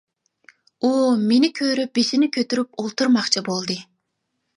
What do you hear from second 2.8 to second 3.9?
ئولتۇرماقچى بولدى.